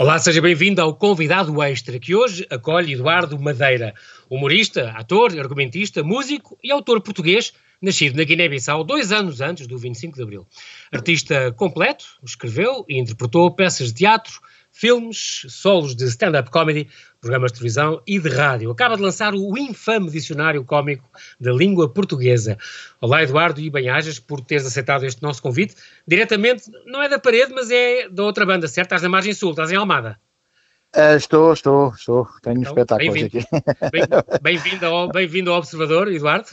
[0.00, 3.94] Olá, seja bem-vindo ao Convidado Extra, que hoje acolhe Eduardo Madeira,
[4.30, 7.52] humorista, ator, argumentista, músico e autor português,
[7.82, 10.46] nascido na Guiné-Bissau dois anos antes do 25 de Abril.
[10.90, 14.40] Artista completo, escreveu e interpretou peças de teatro,
[14.80, 16.88] filmes, solos de stand-up comedy,
[17.20, 18.70] programas de televisão e de rádio.
[18.70, 21.04] Acaba de lançar o infame dicionário cómico
[21.38, 22.56] da língua portuguesa.
[22.98, 25.74] Olá, Eduardo e bem-ajas por teres aceitado este nosso convite.
[26.08, 28.86] Diretamente, não é da parede, mas é da outra banda, certo?
[28.86, 30.18] Estás na margem sul, estás em Almada.
[30.96, 32.26] Uh, estou, estou, estou.
[32.42, 33.46] Tenho então, espetáculos bem aqui.
[34.40, 36.48] Bem-vindo bem ao, bem ao Observador, Eduardo.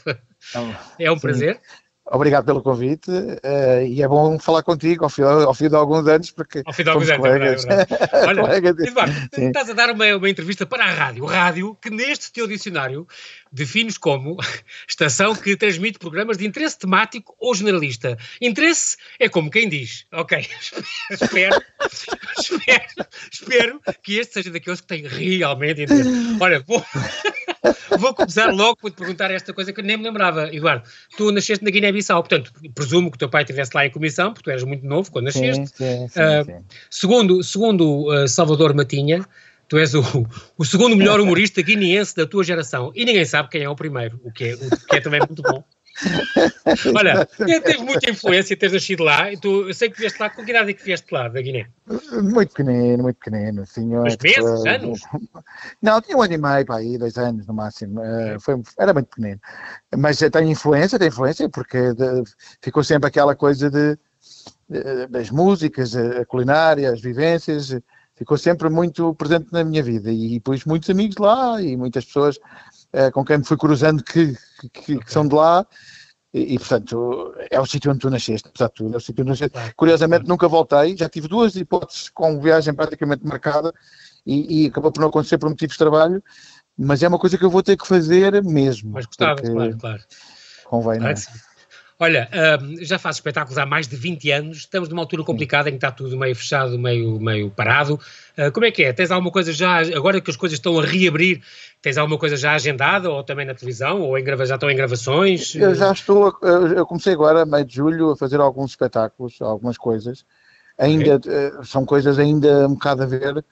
[0.50, 1.22] Então, é um sim.
[1.22, 1.62] prazer.
[2.10, 6.08] Obrigado pelo convite uh, e é bom falar contigo ao fim, ao fim de alguns
[6.08, 7.66] anos, porque ao fim de alguns anos, colegas.
[7.66, 8.40] É verdade, é verdade.
[8.40, 12.48] Olha, Eduardo, estás a dar uma, uma, entrevista para a rádio, rádio que neste teu
[12.48, 13.06] dicionário
[13.52, 14.38] defines como
[14.88, 18.18] estação que transmite programas de interesse temático ou generalista.
[18.42, 20.48] Interesse é como quem diz, ok,
[21.12, 21.62] espero,
[22.40, 26.38] espero, espero que este seja daqueles que têm realmente interesse.
[26.40, 26.84] Olha, vou...
[28.00, 30.88] Vou começar logo por te perguntar esta coisa que eu nem me lembrava, Eduardo.
[31.18, 34.46] Tu nasceste na Guiné-Bissau, portanto, presumo que o teu pai estivesse lá em comissão, porque
[34.46, 35.68] tu eras muito novo quando nasceste.
[35.68, 36.66] Sim, sim, sim, uh, sim.
[36.90, 39.26] Segundo, segundo uh, Salvador Matinha,
[39.68, 40.02] tu és o,
[40.58, 44.20] o segundo melhor humorista guineense da tua geração e ninguém sabe quem é o primeiro,
[44.24, 45.64] o que é, o que é também muito bom.
[46.96, 49.30] Olha, teve muita influência ter nascido lá.
[49.42, 50.30] Tu, eu sei que vieste lá.
[50.30, 51.68] Com que idade é que vieste lá, da Guiné?
[52.22, 53.66] Muito pequenino, muito pequenino.
[53.66, 55.02] Senhor, Mas meses, anos?
[55.82, 58.02] Não, tinha um ano e meio para aí, dois anos no máximo.
[58.02, 59.40] Uh, foi, era muito pequenino.
[59.96, 62.24] Mas tem influência, tem influência, porque de,
[62.62, 63.98] ficou sempre aquela coisa de,
[64.70, 67.76] de, das músicas, a culinária, as vivências.
[68.16, 70.12] Ficou sempre muito presente na minha vida.
[70.12, 72.40] E pus muitos amigos lá e muitas pessoas
[72.98, 75.66] uh, com quem me fui cruzando que, que, que, que são de lá.
[76.34, 78.94] E, e, portanto, é o sítio onde tu nasceste, apesar de tudo.
[78.94, 79.54] É o sítio onde nasceste.
[79.54, 79.74] Claro.
[79.76, 80.98] Curiosamente, nunca voltei.
[80.98, 83.74] Já tive duas hipóteses com viagem praticamente marcada
[84.26, 86.24] e, e, acabou por não acontecer por motivos de trabalho.
[86.78, 88.92] Mas é uma coisa que eu vou ter que fazer mesmo.
[88.92, 90.04] Mas gostava, claro, claro.
[90.66, 91.16] Convém, não é?
[92.00, 92.30] Olha,
[92.82, 95.92] já faço espetáculos há mais de 20 anos, estamos numa altura complicada em que está
[95.92, 98.00] tudo meio fechado, meio, meio parado.
[98.38, 98.94] Uh, como é que é?
[98.94, 101.42] Tens alguma coisa já, agora que as coisas estão a reabrir,
[101.82, 104.76] tens alguma coisa já agendada, ou também na televisão, ou em grava, já estão em
[104.76, 105.56] gravações?
[105.56, 110.24] Eu já estou, eu comecei agora, meio de julho, a fazer alguns espetáculos, algumas coisas.
[110.78, 111.32] Ainda, okay.
[111.32, 113.44] uh, são coisas ainda um bocado a ver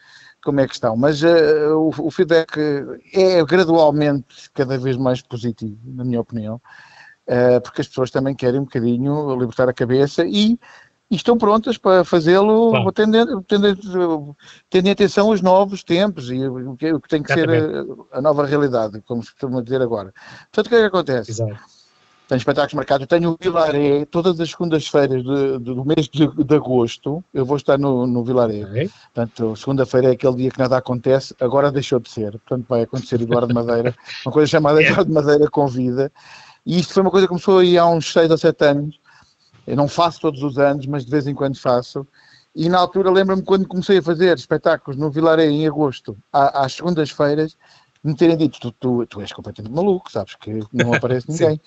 [0.44, 2.59] como é que estão, mas uh, o, o feedback
[3.12, 6.62] é gradualmente cada vez mais positivo, na minha opinião.
[7.28, 10.59] Eh, porque as pessoas também querem um bocadinho libertar a cabeça e,
[11.09, 12.91] e estão prontas para fazê-lo, claro.
[12.91, 14.36] tendo, tendo,
[14.69, 17.72] tendo atenção aos novos tempos e o que, o que tem que Exatamente.
[17.72, 20.13] ser a, a, nova realidade, como se costuma dizer agora.
[20.52, 21.31] Portanto, o que é que acontece?
[21.31, 21.58] Exato.
[22.28, 27.46] Tenho espetáculos marcados, tenho o Vilaré todas as segundas-feiras do mês de, de, agosto, eu
[27.46, 28.66] vou estar no, no Vilaré.
[28.66, 28.90] Okay.
[29.13, 32.31] Portanto, segunda-feira é aquele dia que nada acontece, agora deixou de ser.
[32.31, 33.94] Portanto, vai acontecer Eduardo Madeira,
[34.25, 36.12] uma coisa chamada Eduardo Madeira Convida,
[36.66, 39.00] e isto foi uma coisa que começou aí há uns 6 ou 7 anos.
[39.68, 42.08] Eu não faço todos os anos, mas de vez em quando faço.
[42.56, 47.58] E na altura lembro-me quando comecei a fazer espetáculos no Vilaré em agosto, às segundas-feiras,
[48.04, 51.59] me terem dito: tu, tu, tu és completamente maluco, sabes que não aparece ninguém.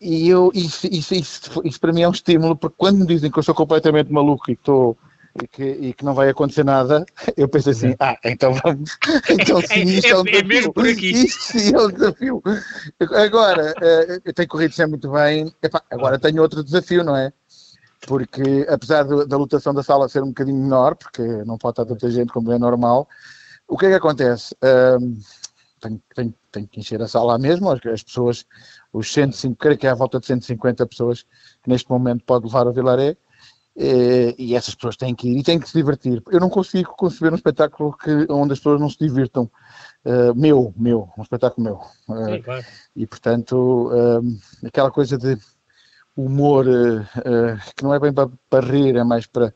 [0.00, 3.30] e eu, isso, isso, isso, isso, para mim é um estímulo, porque quando me dizem
[3.30, 4.96] que eu sou completamente maluco e que estou
[5.42, 7.04] e que, e que não vai acontecer nada,
[7.36, 8.96] eu penso assim, ah, então vamos,
[9.30, 11.10] então sim, isto é, é um desafio, é mesmo por aqui.
[11.10, 12.42] isto sim é um desafio.
[13.12, 17.32] Agora, eh, eu tenho corrido sempre muito bem, Epá, agora tenho outro desafio, não é?
[18.06, 22.10] Porque apesar da lotação da sala ser um bocadinho menor, porque não pode estar tanta
[22.10, 23.08] gente como é normal,
[23.66, 24.54] o que é que acontece?
[24.62, 25.18] Um,
[25.80, 28.46] tenho, tenho, tenho, que encher a sala mesmo, as, as pessoas,
[28.92, 31.22] os 105, creio que é à volta de 150 pessoas
[31.62, 33.16] que neste momento pode levar o Vilaré,
[33.76, 36.22] e essas pessoas têm que ir e têm que se divertir.
[36.30, 39.50] Eu não consigo conceber um espetáculo que, onde as pessoas não se divirtam.
[40.04, 41.80] Uh, meu, meu, um espetáculo meu.
[42.08, 42.64] Uh, Sim, claro.
[42.94, 45.38] E portanto, uh, aquela coisa de
[46.16, 46.64] humor
[47.76, 49.52] que não é bem para, para rir, é mais para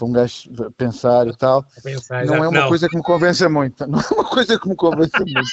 [0.00, 2.68] para um gajo pensar e tal, pensar, não é uma não.
[2.68, 3.86] coisa que me convença muito.
[3.90, 5.50] Não é uma coisa que me convença muito.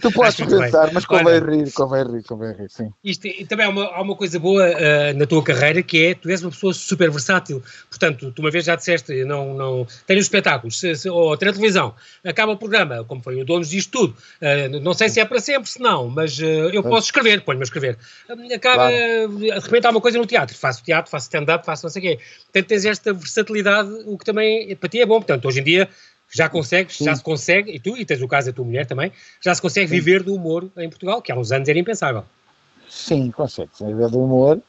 [0.00, 0.94] tu podes pensar, bem.
[0.94, 2.92] mas convém Olha, rir, convém rir, convém rir, sim.
[3.04, 6.14] Isto, e também há uma, há uma coisa boa uh, na tua carreira que é,
[6.14, 7.62] tu és uma pessoa super versátil.
[7.90, 11.94] Portanto, tu uma vez já disseste, não, não, tenho espetáculos, se, se, ou a televisão,
[12.24, 14.16] acaba o programa, como foi o Donos disto tudo.
[14.40, 17.62] Uh, não sei se é para sempre, se não, mas uh, eu posso escrever, ponho-me
[17.62, 17.98] a escrever.
[18.54, 19.38] acaba, claro.
[19.38, 22.04] de repente há uma coisa no teatro, faço teatro, faço stand-up, faço não sei o
[22.04, 22.22] quê.
[22.44, 23.65] Portanto, tens esta versatilidade
[24.06, 25.16] o que também para ti é bom.
[25.16, 25.88] Portanto, hoje em dia
[26.32, 29.12] já consegues, já se consegue, e tu, e tens o caso da tua mulher também,
[29.40, 32.24] já se consegue viver do humor em Portugal, que há uns anos era impensável.
[32.88, 34.60] Sim, consegue-se viver do humor.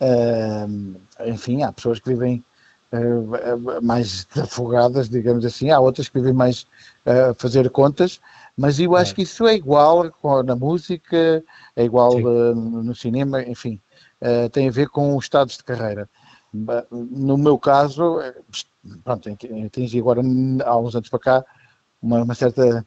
[0.00, 0.96] Uh,
[1.26, 2.44] enfim, há pessoas que vivem
[2.92, 6.66] uh, mais desafogadas, digamos assim, há outras que vivem mais
[7.06, 8.20] a uh, fazer contas,
[8.56, 10.10] mas eu acho que isso é igual
[10.44, 11.42] na música,
[11.74, 13.80] é igual no cinema, enfim,
[14.52, 16.08] tem a ver com os estados de carreira.
[16.90, 18.20] No meu caso,
[19.02, 19.28] pronto,
[19.66, 20.20] atingi agora
[20.64, 21.44] há uns anos para cá
[22.00, 22.86] uma, uma certa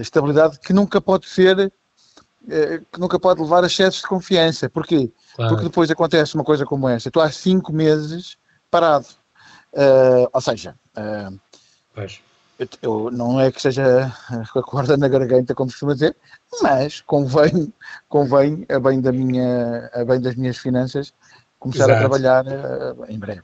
[0.00, 1.72] estabilidade que nunca pode ser
[2.92, 4.70] que nunca pode levar a excessos de confiança.
[4.70, 5.10] Porquê?
[5.34, 5.50] Claro.
[5.50, 7.10] Porque depois acontece uma coisa como esta.
[7.10, 8.38] Tu há cinco meses
[8.70, 9.06] parado.
[9.72, 11.38] Uh, ou seja, uh,
[12.58, 14.12] eu, eu, não é que seja
[14.52, 16.16] com a corda na garganta, como costuma dizer,
[16.62, 17.72] mas convém,
[18.08, 21.12] convém a bem, da minha, a bem das minhas finanças,
[21.58, 21.92] começar Exato.
[21.92, 23.42] a trabalhar uh, em breve.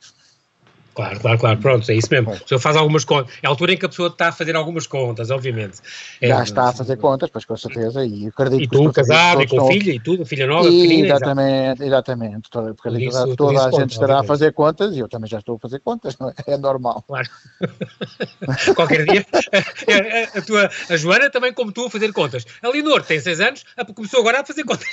[0.94, 2.32] Claro, claro, claro, pronto, é isso mesmo.
[2.32, 3.34] A pessoa faz algumas contas.
[3.42, 5.78] É a altura em que a pessoa está a fazer algumas contas, obviamente.
[6.20, 9.48] É, Já está a fazer contas, pois com certeza, e acredito e tu, casado, e
[9.48, 9.66] com estão...
[9.68, 11.08] filha, e tudo, filha nova, e, pequenina.
[11.08, 12.50] Exatamente, exatamente.
[12.50, 15.38] Toda, porque isso, toda a gente conta, estará a fazer contas, e eu também já
[15.38, 16.34] estou a fazer contas, não é?
[16.46, 17.02] É normal.
[17.06, 17.28] Claro.
[18.76, 19.26] Qualquer dia.
[19.32, 22.44] A, a, a, tua, a Joana também, como tu, a fazer contas.
[22.62, 23.64] A Leonor tem seis anos,
[23.94, 24.88] começou agora a fazer contas.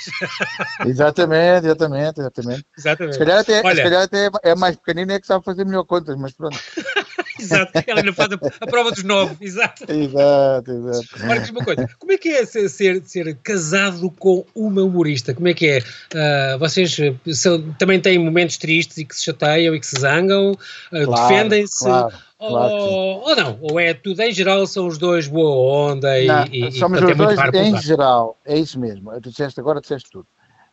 [0.84, 2.66] exatamente, exatamente, exatamente.
[2.76, 3.12] Exatamente.
[3.12, 5.84] Se calhar até, Olha, se calhar até é mais pequenina é que sabe fazer melhor
[5.92, 6.56] contas, mas pronto.
[7.38, 9.84] exato, ela ainda faz a, a, prova dos nove, exato.
[9.92, 11.52] Exato, exato.
[11.52, 15.34] Uma coisa, como é que é ser, ser, ser casado com uma humorista?
[15.34, 15.78] Como é que é?
[15.78, 16.96] Uh, vocês
[17.34, 20.52] são, também têm momentos tristes e que se chateiam e que se zangam?
[20.52, 21.84] Uh, claro, Defendem-se?
[21.84, 22.16] Claro.
[22.38, 23.58] Claro ou, ou, não?
[23.60, 26.26] Ou é tudo em geral, são os dois boa onda e.
[26.26, 29.12] Não, e somos os dois em geral, é isso mesmo.
[29.20, 30.26] Tu disseste agora, disseste tudo.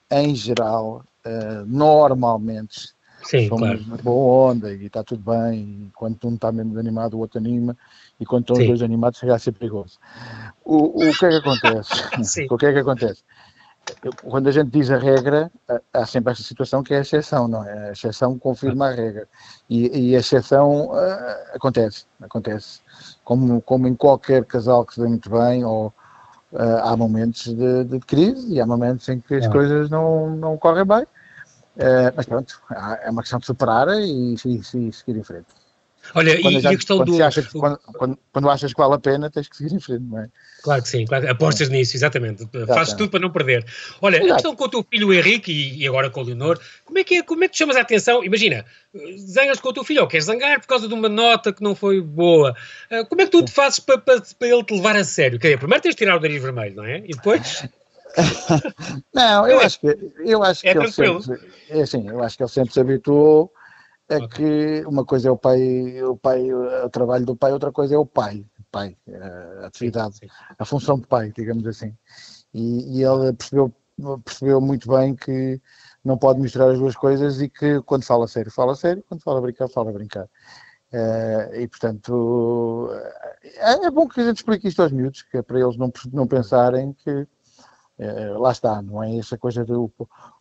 [0.10, 4.04] Em geral, uh, normalmente Sim, somos claro.
[4.04, 5.88] boa onda e está tudo bem.
[5.88, 7.76] E quando um está mesmo animado, o outro anima.
[8.20, 10.00] E quando estão os dois animados, chega a ser perigoso.
[10.64, 11.92] O, o que é que acontece?
[12.50, 13.24] o que é que acontece?
[14.24, 15.52] Quando a gente diz a regra,
[15.94, 17.90] há sempre esta situação que é a exceção, não é?
[17.90, 19.28] A exceção confirma a regra.
[19.70, 22.82] E, e a exceção uh, acontece, acontece.
[23.24, 25.88] Como, como em qualquer casal que se dê muito bem, ou
[26.52, 29.50] uh, há momentos de, de, crise e há momentos em que as é.
[29.50, 31.08] coisas não, não correm bem
[31.80, 32.62] Uh, mas pronto,
[33.04, 35.48] é uma questão de superar e, e, e seguir em frente.
[36.16, 37.24] Olha, quando e, a questão quando do.
[37.24, 40.20] Achas, quando, quando, quando, achas que vale a pena, tens que seguir em frente, não
[40.20, 40.28] é?
[40.62, 41.72] Claro que sim, claro, apostas é.
[41.72, 42.44] nisso, exatamente.
[42.44, 42.68] exatamente.
[42.68, 43.66] Fazes tudo para não perder.
[44.02, 44.32] Olha, Exato.
[44.32, 47.04] a questão com o teu filho Henrique e, e, agora com o Leonor, como é,
[47.04, 48.24] que é, como é que te chamas a atenção?
[48.24, 48.66] Imagina,
[49.18, 51.76] zangas com o teu filho, ou queres zangar por causa de uma nota que não
[51.76, 52.56] foi boa.
[52.92, 55.40] Uh, como é que tu te fazes para, para, para ele te levar a sério?
[55.40, 56.98] Quer dizer, primeiro tens de tirar o nariz vermelho, não é?
[57.00, 57.64] E depois.
[59.14, 62.44] não, eu acho que, eu acho é que ele sempre, é assim, eu acho que
[62.44, 63.52] ele sempre se habituou
[64.10, 64.28] a okay.
[64.30, 67.98] que uma coisa é o pai, o pai, o trabalho do pai, outra coisa é
[67.98, 68.98] o pai, pai,
[69.62, 70.34] a atividade, sim, sim.
[70.58, 71.96] a função de pai, digamos assim.
[72.54, 73.74] E, e, ele percebeu,
[74.24, 75.62] percebeu muito bem que
[76.04, 79.42] não pode misturar as duas coisas e que quando fala sério, fala sério, quando fala
[79.42, 80.28] brincar, fala brincar.
[80.92, 82.90] Uh, e portanto
[83.44, 85.92] é, é, bom que a gente explique isto aos miúdos, que é para eles não,
[86.12, 87.28] não pensarem que
[88.00, 89.92] é, lá está, não é essa coisa do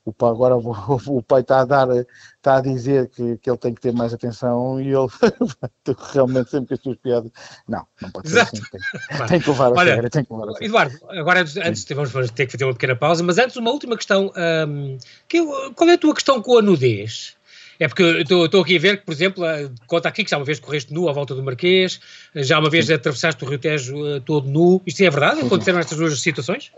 [0.04, 0.70] o, pai, agora o,
[1.18, 4.14] o, pai está a dar, está a dizer que, que ele tem que ter mais
[4.14, 5.08] atenção e ele
[6.12, 7.32] realmente sempre com as suas piadas.
[7.68, 8.62] Não, não pode ser assim.
[8.70, 10.64] Tem, tem, que levar a Olha, sério, tem que levar a.
[10.64, 13.96] Eduardo, agora antes, antes vamos ter que fazer uma pequena pausa, mas antes uma última
[13.96, 14.32] questão.
[14.68, 14.96] Um,
[15.28, 17.36] que, qual é a tua questão com a nudez?
[17.80, 19.44] É porque eu estou aqui a ver que, por exemplo,
[19.86, 22.00] conta aqui que já uma vez correste nu à volta do Marquês,
[22.34, 24.82] já uma vez atravessaste o Rio Tejo todo nu.
[24.84, 25.40] Isto é verdade?
[25.42, 26.72] Aconteceram estas duas situações?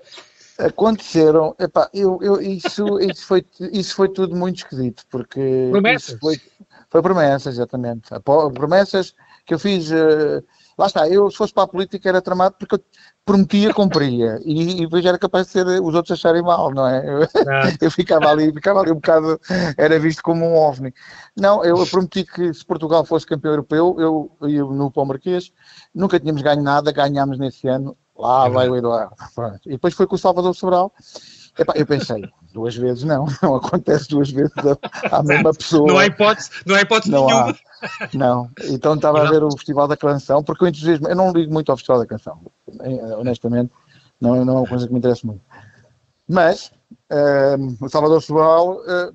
[0.66, 6.18] Aconteceram, epá, eu, eu, isso, isso, foi, isso foi tudo muito esquisito, porque promessas.
[6.20, 6.40] Foi,
[6.88, 8.08] foi promessas, exatamente.
[8.54, 9.14] Promessas
[9.46, 10.44] que eu fiz, uh,
[10.78, 12.80] lá está, eu se fosse para a política era tramado porque eu
[13.24, 17.04] prometia, cumpria, e, e depois era capaz de ser os outros acharem mal, não é?
[17.04, 17.20] Eu,
[17.80, 19.40] eu, ficava ali, ficava ali um bocado,
[19.76, 20.92] era visto como um ovni.
[21.36, 25.52] Não, eu prometi que se Portugal fosse campeão europeu, eu ia no Pão Marquês,
[25.94, 29.14] nunca tínhamos ganho nada, ganhámos nesse ano, Lá é vai o Eduardo.
[29.34, 29.60] Pronto.
[29.66, 30.92] E depois foi com o Salvador Sobral.
[31.58, 34.52] Epá, eu pensei, duas vezes não, não acontece duas vezes
[35.10, 35.86] à mesma pessoa.
[35.86, 37.50] Não há hipótese, não há hipótese não nenhuma.
[37.50, 38.08] Há.
[38.14, 41.52] Não, então estava a ver o Festival da Canção, porque o entusiasmo, eu não ligo
[41.52, 42.40] muito ao Festival da Canção,
[43.18, 43.72] honestamente,
[44.20, 45.40] não, não é uma coisa que me interessa muito.
[46.28, 46.70] Mas
[47.10, 49.12] um, ehm, o Salvador Sobral uh,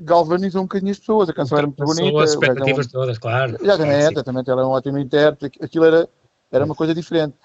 [0.00, 2.24] galvanizou um bocadinho as pessoas, a canção era muito bonita.
[2.24, 3.56] As expectativas um, todas, claro.
[3.60, 6.08] Exatamente, exatamente, ela é um ótimo intérprete, aquilo era,
[6.50, 7.36] era uma coisa diferente.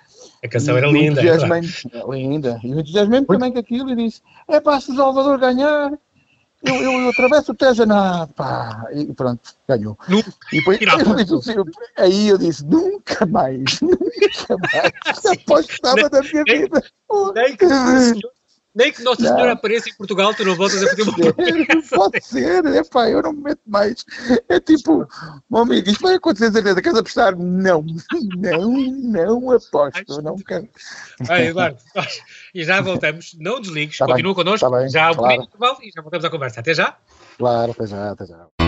[0.46, 1.22] A canção era linda.
[1.22, 2.60] É linda.
[2.64, 5.92] E o entusiasmo também com aquilo e disse: é pá, se o Salvador ganhar,
[6.64, 8.28] eu, eu, eu atravesso o Teja na.
[8.28, 9.98] Pá, e pronto, ganhou.
[10.08, 10.80] Nunca, e depois,
[11.50, 11.66] eu,
[11.98, 15.26] aí eu disse: nunca mais, nunca mais.
[15.26, 16.84] Apostava da minha vida.
[17.34, 18.36] Nem que o senhor
[18.76, 21.96] Nem que Nossa Senhora apareça em Portugal, tu não voltas a fazer uma promessa.
[21.96, 24.06] Pode ser, é pá, eu não me meto mais.
[24.50, 25.08] É tipo,
[25.50, 27.38] meu amigo, isto vai acontecer certeza, queres apostar?
[27.38, 27.86] Não,
[28.38, 30.68] não, não aposto, não quero.
[31.30, 31.78] Eduardo,
[32.54, 35.42] e já voltamos, não desligues, tá continua bem, connosco, tá bem, já claro.
[35.42, 36.60] um e já voltamos à conversa.
[36.60, 36.98] Até já.
[37.38, 38.65] Claro, até já, até já.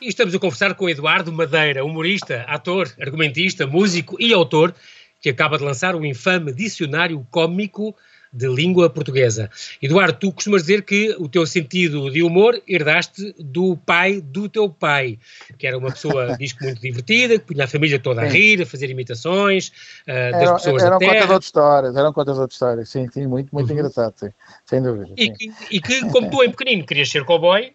[0.00, 4.74] E estamos a conversar com Eduardo Madeira, humorista, ator, argumentista, músico e autor,
[5.20, 7.94] que acaba de lançar o infame Dicionário Cômico
[8.32, 9.50] de Língua Portuguesa.
[9.82, 14.70] Eduardo, tu costumas dizer que o teu sentido de humor herdaste do pai do teu
[14.70, 15.18] pai,
[15.58, 18.62] que era uma pessoa, diz que muito divertida, que punha a família toda a rir,
[18.62, 21.14] a fazer imitações uh, das era, pessoas eram da terra.
[21.14, 23.78] Eram contas de histórias, eram contas de histórias, sim, sim, muito, muito uhum.
[23.78, 24.30] engraçado, sim,
[24.64, 25.12] sem dúvida.
[25.16, 27.72] E, que, e que, como tu em pequenino querias ser cowboy,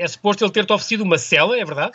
[0.00, 1.92] é suposto ele ter-te oferecido uma cela, é verdade?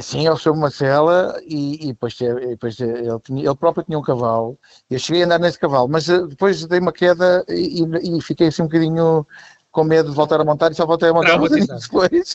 [0.00, 4.02] Sim, ele soube uma cela e, e depois, depois ele, tinha, ele próprio tinha um
[4.02, 4.58] cavalo.
[4.88, 8.46] Eu cheguei a andar nesse cavalo, mas eh, depois dei uma queda e, e fiquei
[8.46, 9.26] assim um bocadinho
[9.70, 12.34] com medo de voltar a montar e só voltei a montar não, depois.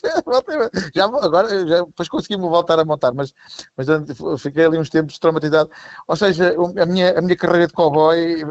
[0.94, 3.34] já, agora, já, depois consegui-me voltar a montar, mas,
[3.76, 3.86] mas
[4.40, 5.70] fiquei ali uns tempos traumatizado.
[6.08, 8.44] Ou seja, a minha, a minha carreira de cowboy,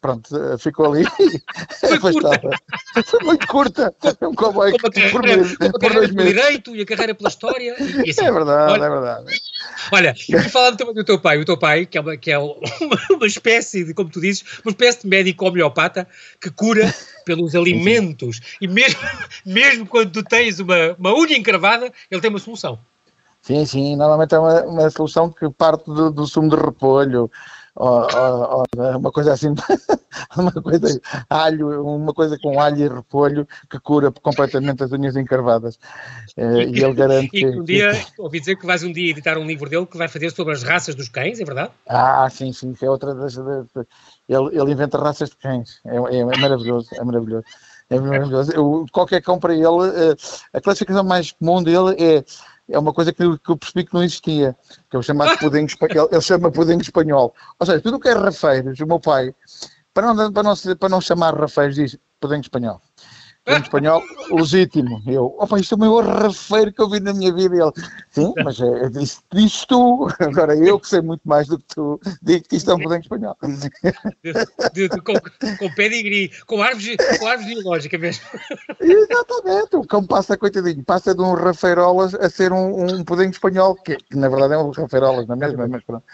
[0.00, 0.28] pronto,
[0.58, 1.04] ficou ali
[2.00, 2.40] Foi, curta.
[3.04, 3.94] Foi muito curta.
[4.22, 4.90] Um cowboy por,
[5.80, 6.34] por dois meses.
[6.34, 7.74] direito e a carreira pela história.
[8.04, 9.24] E, assim, é verdade, olha, é verdade.
[9.92, 11.38] Olha, vou falar do do teu, pai.
[11.38, 12.56] O teu pai, que é, uma, que é uma,
[13.10, 16.06] uma espécie de, como tu dizes, uma espécie de médico homeopata
[16.40, 16.92] que cura
[17.24, 18.40] pelos alimentos.
[18.60, 19.00] E mesmo,
[19.44, 22.78] mesmo quando tu tens uma, uma unha encravada, ele tem uma solução.
[23.42, 27.30] Sim, sim, normalmente é uma, uma solução que parte do, do sumo de repolho,
[27.78, 29.54] ou, ou, ou, uma coisa assim,
[30.36, 35.78] uma coisa alho, uma coisa com alho e repolho que cura completamente as unhas encarvadas.
[36.36, 39.38] E, e ele garante e que um dia, ouvi dizer que vais um dia editar
[39.38, 41.70] um livro dele que vai fazer sobre as raças dos cães, é verdade?
[41.88, 43.66] Ah, sim, sim, que é outra das, das
[44.28, 45.80] ele, ele inventa raças de cães.
[45.86, 47.44] É, é, é maravilhoso, é maravilhoso.
[47.90, 48.52] É maravilhoso.
[48.52, 50.16] Eu, qualquer cão para ele, eh,
[50.52, 52.24] a classificação mais comum dele é,
[52.68, 54.56] é uma coisa que eu, que eu percebi que não existia,
[54.90, 56.08] que é o chamado pudim espanhol.
[56.10, 57.34] Ele chama pudim espanhol.
[57.58, 59.34] Ou seja, tudo o que é rafeiros, o meu pai,
[59.94, 62.80] para não, para não, para não chamar rafeiros, diz pudim espanhol
[63.48, 65.02] em espanhol, legítimo.
[65.06, 67.56] Eu, opa, isto é o maior rafeiro que eu vi na minha vida.
[67.56, 67.72] E ele,
[68.10, 70.08] sim, mas é, disse, disse tu.
[70.20, 73.00] Agora eu que sei muito mais do que tu, digo que isto é um em
[73.00, 73.36] espanhol.
[74.72, 75.14] De, de, com,
[75.58, 78.24] com pedigree, com árvore, com árvore geológica mesmo.
[78.80, 83.74] Exatamente, o cão passa, coitadinho, passa de um rafeirolas a ser um, um pudim espanhol,
[83.76, 85.68] que, que, na verdade é um rafeirolas, não é mesmo?
[85.68, 86.04] Mas pronto.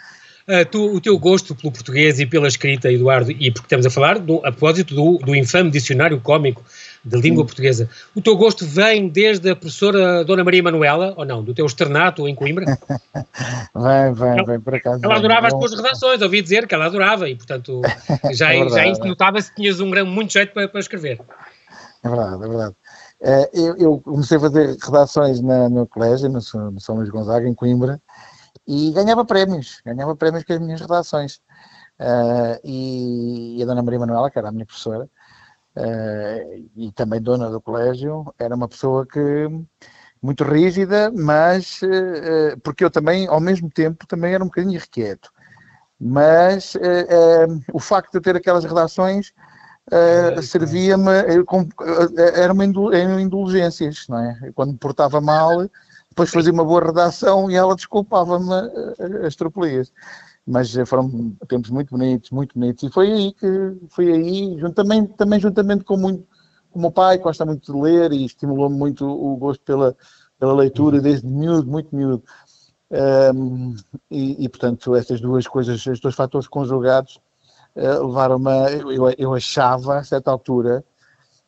[0.47, 3.89] Uh, tu, o teu gosto pelo português e pela escrita, Eduardo, e porque estamos a
[3.89, 6.63] falar do, a propósito do, do infame dicionário cómico
[7.05, 7.45] de língua Sim.
[7.45, 11.65] portuguesa, o teu gosto vem desde a professora Dona Maria Manuela, ou não, do teu
[11.65, 12.65] externato em Coimbra?
[13.75, 15.05] vem, vem, vem, por acaso.
[15.05, 17.81] Ela adorava vem, as tuas redações, ouvi dizer que ela adorava, e portanto
[18.33, 21.21] já, é já notava-se que tinhas um grande, muito jeito para, para escrever.
[22.03, 22.75] É verdade, é verdade.
[23.21, 26.39] Uh, eu, eu, comecei a fazer redações na, no colégio, no,
[26.71, 28.01] no São Luís Gonzaga, em Coimbra,
[28.67, 31.39] e ganhava prémios, ganhava prémios com as minhas redações.
[31.99, 35.09] Uh, e, e, a Dona Maria Manuela, que era a minha professora,
[35.75, 39.47] uh, e também dona do colégio, era uma pessoa que
[40.21, 45.31] muito rígida, mas uh, porque eu também, ao mesmo tempo, também era um bocadinho irrequieto.
[45.99, 46.75] Mas
[47.71, 49.31] o facto de eu ter aquelas redações
[50.43, 51.09] servia-me,
[52.91, 54.51] eram indulgências, não é?
[54.53, 55.69] Quando me portava mal,
[56.09, 58.45] depois fazia uma boa redação e ela desculpava-me
[59.25, 59.89] as tropelias.
[60.45, 62.83] Mas eh, foram tempos muito bonitos, muito bonitos.
[62.83, 63.47] E foi aí que,
[63.89, 66.25] foi aí, juntamente, também juntamente com muito,
[66.71, 69.95] com o meu pai, que gosta muito de ler e estimulou-me muito o gosto pela,
[70.39, 72.23] pela leitura desde miúdo, muito miúdo.
[72.91, 73.75] Um,
[74.11, 77.19] e, e, portanto, essas duas coisas, estes dois fatores conjugados,
[77.75, 80.83] uh, levaram-me a, eu, eu achava, a certa altura,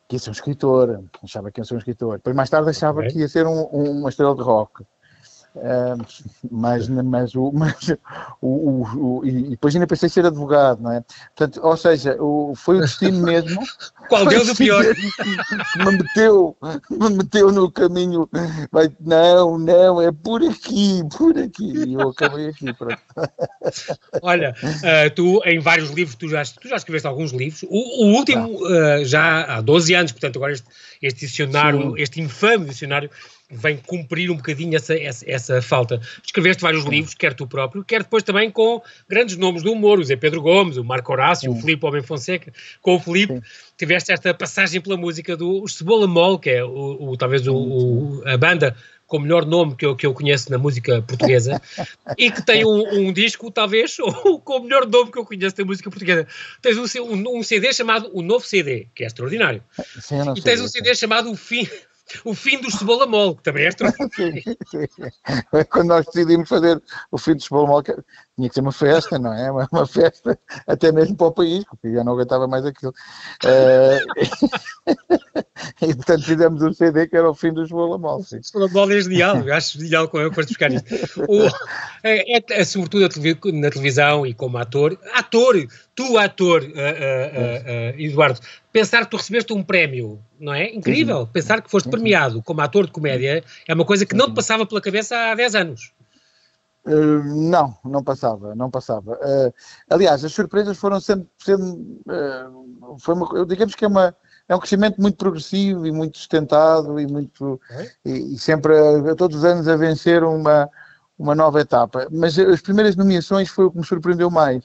[0.08, 2.16] que ia ser um escritor, achava que ia ser um escritor.
[2.16, 3.12] Depois, mais tarde, achava okay.
[3.12, 4.84] que ia ser um, um, uma estrela de rock.
[5.56, 5.98] Uh,
[6.50, 7.74] mas, mas, o, mas
[8.40, 11.02] o, o, o, e depois ainda pensei ser advogado, não é?
[11.34, 13.60] Portanto, ou seja, o, foi o destino mesmo.
[14.08, 14.84] Qual deles o pior?
[14.84, 16.56] Que me meteu,
[16.90, 18.28] me meteu no caminho.
[18.70, 21.72] Vai, não, não, é por aqui, por aqui.
[21.86, 22.98] E eu acabei aqui, pronto.
[24.22, 27.64] Olha, uh, tu em vários livros, tu já, tu já escreveste alguns livros.
[27.68, 30.66] O, último uh, já há 12 anos, portanto, agora este,
[31.02, 32.02] este dicionário, Sim.
[32.02, 33.10] este infame dicionário
[33.50, 36.00] vem cumprir um bocadinho essa, essa, essa, falta.
[36.24, 40.04] Escreveste vários livros, quer tu próprio, quer depois também com grandes nomes do humor, o
[40.04, 41.56] Zé Pedro Gomes, o Marco Horácio, Sim.
[41.56, 42.52] o Filipe Homem Fonseca.
[42.82, 43.42] Com o Filipe Sim.
[43.76, 48.22] tiveste esta passagem pela música do Cebola Mol, que é o, o talvez o, o,
[48.26, 48.76] a banda
[49.06, 51.60] com o melhor nome que eu, que eu conheço na música portuguesa
[52.18, 53.96] e que tem um, um disco, talvez,
[54.44, 56.26] com o melhor nome que eu conheço da música portuguesa.
[56.60, 59.64] Tens um, um, um CD chamado O Novo CD, que é extraordinário.
[59.98, 61.66] Sim, e tens um CD chamado O Fim,
[62.24, 64.42] o fim do Cebola Mol, que também é extraordinário.
[65.70, 67.82] Quando nós decidimos fazer o fim do Cebola Mol,
[68.38, 69.50] tinha que ser uma festa, não é?
[69.58, 72.94] Uma, uma, festa até mesmo para o país, porque já não aguentava mais aquilo.
[73.44, 73.98] Uh,
[75.82, 78.20] e portanto fizemos um CD que era o fim do Cebola Mol.
[78.20, 80.94] O Cebola Mol é genial, eu acho genial quando eu buscar isto.
[81.28, 81.46] O,
[82.04, 83.08] é, é, é, sobretudo
[83.52, 85.56] na televisão e como ator, ator,
[85.96, 88.38] tu ator, uh, uh, Eduardo,
[88.72, 90.70] pensar que tu recebeste um prémio, não é?
[90.72, 91.26] Incrível.
[91.26, 94.64] Pensar que foste premiado como ator de comédia é uma coisa que não te passava
[94.64, 95.97] pela cabeça há 10 anos.
[96.88, 99.12] Uh, não, não passava, não passava.
[99.14, 99.52] Uh,
[99.90, 104.16] aliás, as surpresas foram sempre, sempre uh, foi uma, digamos que é uma
[104.48, 107.90] é um crescimento muito progressivo e muito sustentado e muito é?
[108.06, 110.70] e, e, sempre a, todos os anos a vencer uma
[111.18, 112.06] uma nova etapa.
[112.10, 114.62] Mas as primeiras nomeações foi o que me surpreendeu mais.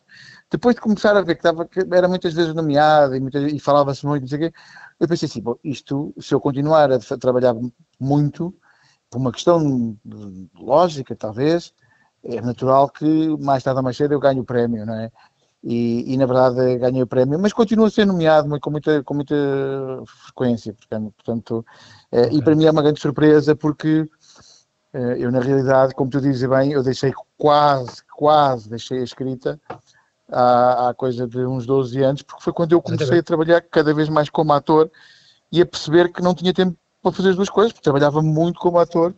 [0.52, 4.06] Depois de começar a ver que, estava, que era muitas vezes nomeado e, e falava-se
[4.06, 4.54] muito, não sei o quê,
[5.00, 7.56] eu pensei assim, bom, isto, se eu continuar a trabalhar
[8.00, 8.54] muito,
[9.10, 9.98] por uma questão
[10.56, 11.74] lógica, talvez,
[12.24, 13.06] é natural que
[13.40, 15.12] mais tarde ou mais cedo eu ganhe o prémio, não é?
[15.64, 19.14] E, e na verdade ganhei o prémio, mas continuo a ser nomeado com muita, com
[19.14, 19.36] muita
[20.06, 20.76] frequência,
[21.16, 21.66] portanto,
[22.12, 24.06] é, e para mim é uma grande surpresa porque
[24.94, 29.60] é, eu na realidade, como tu dizes bem, eu deixei quase, quase deixei a escrita
[30.30, 33.94] há, há coisa de uns 12 anos, porque foi quando eu comecei a trabalhar cada
[33.94, 34.92] vez mais como ator
[35.52, 38.60] e a perceber que não tinha tempo para fazer as duas coisas, porque trabalhava muito
[38.60, 39.14] como ator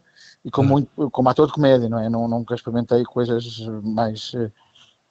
[0.46, 2.08] e como, muito, como ator de comédia, não é?
[2.08, 4.32] Não, nunca experimentei coisas mais,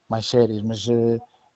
[0.09, 0.87] mais sérias, mas,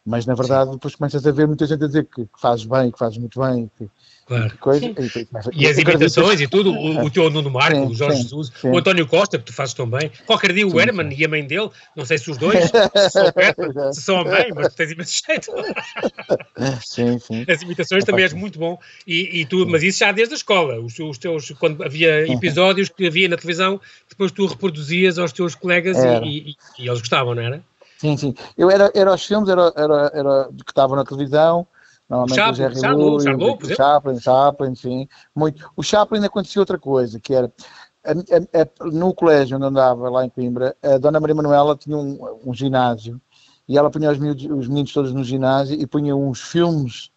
[0.09, 0.77] mas na verdade Sim.
[0.77, 3.39] depois começas a ver muita gente a dizer que, que fazes bem, que fazes muito
[3.41, 3.89] bem, que,
[4.29, 4.59] Claro.
[4.59, 8.17] Coisa, e, e, as imitações e tudo, o, o teu Nuno Marco, sim, o Jorge
[8.19, 8.69] sim, Jesus, sim.
[8.69, 10.13] o António Costa, que tu fazes tão bem.
[10.27, 13.33] Qualquer dia o Herman e a mãe dele, não sei se os dois se são,
[13.33, 15.51] perto, se são a mãe, mas tens imenso jeito.
[16.85, 17.47] Sim, sim.
[17.49, 18.79] As imitações é também és muito bom.
[19.07, 20.79] E, e, tu, mas isso já desde a escola.
[20.79, 25.55] Os, os teus, quando havia episódios que havia na televisão, depois tu reproduzias aos teus
[25.55, 27.63] colegas e, e, eles gostavam, não era?
[27.99, 28.35] Sim, sim.
[28.57, 31.67] Eu era, era os filmes era, era, era que estavam na televisão
[32.09, 35.09] Normalmente Chaplin, o Jerry Charlot, o Chaplin, Chaplin, sim.
[35.35, 35.71] Muito.
[35.77, 37.53] O Chaplin acontecia outra coisa, que era
[38.03, 41.97] a, a, a, no colégio onde andava, lá em Coimbra, a Dona Maria Manuela tinha
[41.97, 43.21] um, um ginásio
[43.69, 47.11] e ela punha os, miúdos, os meninos todos no ginásio e punha uns filmes,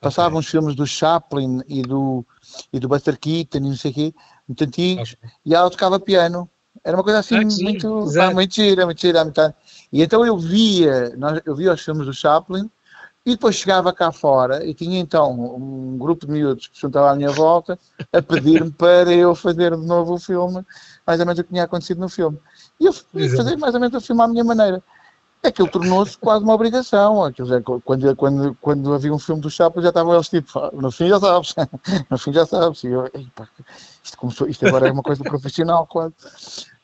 [0.00, 0.38] passava okay.
[0.38, 2.24] uns filmes do Chaplin e do,
[2.72, 4.14] e do Buster Keaton e não sei o quê,
[4.48, 5.30] muito antigos, okay.
[5.44, 6.48] e ela tocava piano.
[6.84, 9.24] Era uma coisa assim ah, muito, muito gira, muito gira.
[9.24, 9.54] Muito...
[9.92, 11.12] E então eu via,
[11.44, 12.70] eu via os filmes do Chaplin
[13.24, 17.10] e depois chegava cá fora e tinha então um grupo de miúdos que se juntava
[17.10, 17.78] à minha volta
[18.12, 20.64] a pedir-me para eu fazer de novo o filme,
[21.06, 22.38] mais ou menos o que tinha acontecido no filme.
[22.78, 24.82] E eu fui fazer mais ou menos o filme à minha maneira.
[25.42, 27.24] Aquilo tornou-se quase uma obrigação.
[27.24, 31.08] Aquilo, quando, quando, quando havia um filme do Chaplin, já estavam eles tipo, no fim
[31.08, 31.54] já sabes,
[32.10, 32.84] no fim já sabes.
[32.84, 33.10] E eu,
[34.02, 36.14] isto, começou, isto agora é uma coisa profissional, quase.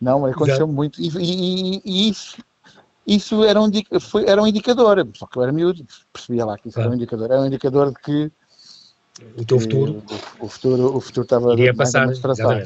[0.00, 1.00] Não, aconteceu muito.
[1.00, 2.36] E, e, e isso
[3.06, 6.68] isso era um, foi, era um indicador, só que eu era miúdo, percebia lá que
[6.68, 6.88] isso claro.
[6.88, 8.32] era um indicador, era um indicador de que
[9.38, 10.02] o teu futuro.
[10.40, 12.08] O, o, futuro, o futuro estava Iria passar.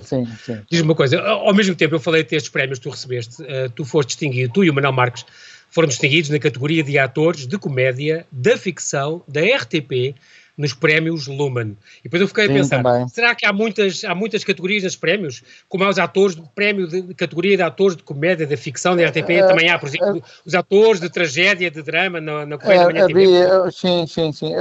[0.02, 0.58] Sim, sim.
[0.68, 3.70] Diz-me uma coisa, ao mesmo tempo eu falei de estes prémios que tu recebeste, uh,
[3.74, 5.24] tu foste distinguido, tu e o Manuel Marques
[5.68, 10.16] foram distinguidos na categoria de atores de comédia, da ficção, da RTP,
[10.60, 11.76] nos prémios Lumen.
[12.00, 13.08] E depois eu fiquei Sim, a pensar, também.
[13.08, 15.42] será que há muitas, há muitas categorias nos prémios?
[15.68, 19.42] Como há os atores, prémio de categoria de atores de comédia, de ficção da RTP,
[19.42, 22.82] uh, também há, por exemplo, uh, os atores de tragédia, de drama na, na Correia
[22.82, 24.52] uh, da Manhã havia, Sim, sim, sim.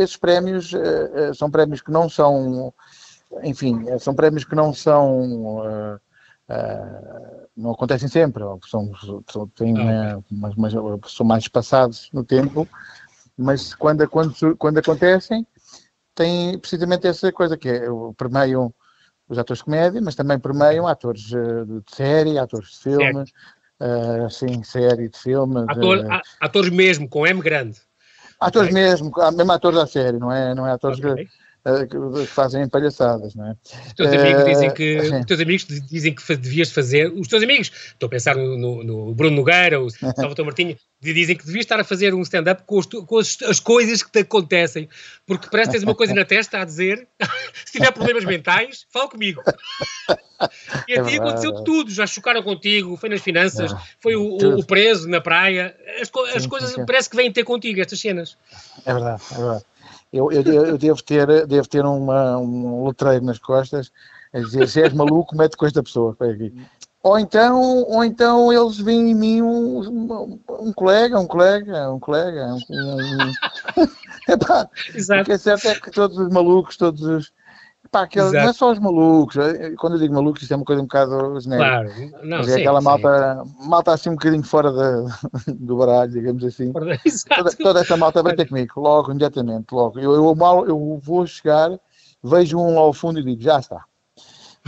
[0.00, 0.70] Esses prémios
[1.34, 2.72] são prémios que não são,
[3.42, 5.98] enfim, são prémios que não são...
[7.56, 8.92] não acontecem sempre, são,
[9.28, 11.00] são, têm, ah, okay.
[11.08, 12.68] são mais espaçados no tempo,
[13.36, 15.46] mas quando, quando, quando acontecem,
[16.14, 17.82] tem precisamente essa coisa que é,
[18.16, 18.72] permeiam
[19.28, 23.24] os atores de comédia, mas também permeiam atores eh, de série, atores de filme,
[23.80, 25.64] uh, sim, série de filme.
[25.66, 26.20] Ator, de...
[26.40, 27.80] Atores mesmo, com M grande.
[28.38, 28.82] Atores okay.
[28.82, 31.26] mesmo, mesmo atores da série, não é, não é atores okay.
[31.88, 33.56] Que fazem palhaçadas, não é?
[33.86, 37.72] Os teus amigos dizem que, os teus amigos dizem que devias fazer, os teus amigos,
[37.92, 41.80] estou a pensar no, no, no Bruno Nogueira, o Salvador Martinho, dizem que devias estar
[41.80, 44.88] a fazer um stand-up com, com as, as, coisas que te acontecem,
[45.26, 47.08] porque parece que tens uma coisa na testa a dizer,
[47.64, 49.42] se tiver problemas mentais, fala comigo.
[50.88, 53.76] E a é ti aconteceu tudo, já chocaram contigo, foi nas finanças, é.
[54.00, 56.84] foi o, o, preso na praia, as, as sim, coisas sim.
[56.84, 58.36] parece que vêm ter contigo, estas cenas.
[58.84, 59.64] É verdade, é verdade.
[60.14, 63.90] Eu, eu, eu devo ter, devo ter uma, um letreiro nas costas
[64.32, 66.16] É dizer, se és maluco, mete com esta pessoa.
[67.02, 69.80] Ou então, ou então eles veem em mim um,
[70.48, 72.46] um, colega, um colega, um colega.
[72.46, 73.32] Um, um...
[74.32, 75.22] Epá, Exato.
[75.22, 77.32] O que é certo é que todos os malucos, todos os.
[78.02, 80.82] Aquele, não é só os malucos, é, quando eu digo malucos, isso é uma coisa
[80.82, 81.92] um bocado genérica.
[81.94, 82.84] Claro, não, Mas é sim, aquela sim.
[82.84, 84.72] malta, malta assim um bocadinho fora
[85.48, 86.72] do baralho, digamos assim.
[86.72, 89.98] Toda, toda, essa malta vai ter comigo, logo, imediatamente, logo.
[89.98, 91.70] Eu, eu, mal, eu vou chegar,
[92.22, 93.84] vejo um ao fundo e digo, já está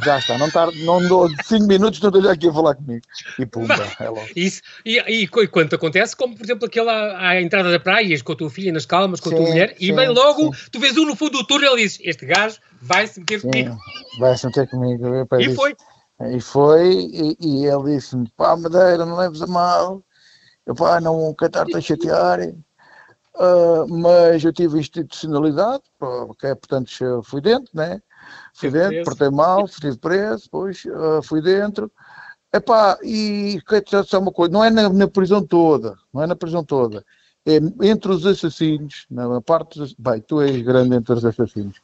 [0.05, 3.03] já está, não, tar, não dou 5 minutos, não estou aqui a falar comigo.
[3.39, 4.29] E pumba, é logo.
[4.37, 8.33] Isso, e, e, e quando acontece, como por exemplo aquela à entrada da praia, com
[8.33, 10.71] a tua filha nas calmas, com a sim, tua mulher, sim, e bem logo sim.
[10.71, 13.79] tu vês um no fundo do túnel e dizes: Este gajo vai-se meter comigo.
[14.19, 15.27] Vai-se meter comigo.
[15.33, 15.77] E disse, foi.
[16.21, 20.03] E foi, e, e ele disse-me: Pá, Madeira, não leves a mal,
[20.67, 22.41] eu, pá, não cantar-te a chatear.
[23.39, 26.91] Uh, mas eu tive institucionalidade, porque, portanto,
[27.23, 28.01] fui dentro, né?
[28.55, 31.91] Fui dentro, portei mal, estive preso, depois uh, fui dentro.
[32.53, 33.61] Epá, e
[34.07, 37.05] só uma coisa, não é na, na, prisão toda, não é na prisão toda,
[37.45, 41.81] é entre os assassinos, na parte dos, bem, tu és grande entre os assassinos.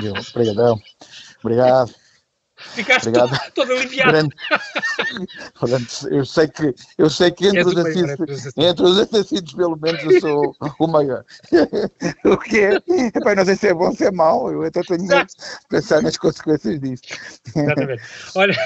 [0.00, 0.78] Deu, obrigadão,
[1.42, 1.92] obrigado.
[2.58, 3.38] Ficaste Obrigado.
[3.54, 4.28] todo, todo aliviado.
[6.10, 10.20] Eu sei que, eu sei que entre, os assassinos, entre os assassinos, pelo menos, eu
[10.20, 11.24] sou o maior.
[12.24, 12.76] o que é?
[13.14, 15.34] Epá, não sei se é bom ou se é mau, eu até tenho medo de
[15.68, 17.02] pensar nas consequências disso.
[17.54, 18.02] Exatamente.
[18.34, 18.56] Olha,